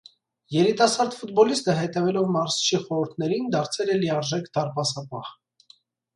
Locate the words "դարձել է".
3.59-4.01